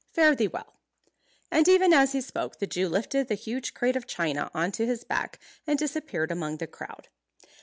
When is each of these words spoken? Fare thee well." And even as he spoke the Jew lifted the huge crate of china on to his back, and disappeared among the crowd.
Fare 0.09 0.33
thee 0.35 0.47
well." 0.47 0.79
And 1.51 1.67
even 1.67 1.93
as 1.93 2.13
he 2.13 2.21
spoke 2.21 2.57
the 2.57 2.65
Jew 2.65 2.89
lifted 2.89 3.27
the 3.27 3.35
huge 3.35 3.75
crate 3.75 3.95
of 3.95 4.07
china 4.07 4.49
on 4.51 4.71
to 4.71 4.87
his 4.87 5.03
back, 5.03 5.37
and 5.67 5.77
disappeared 5.77 6.31
among 6.31 6.57
the 6.57 6.65
crowd. 6.65 7.07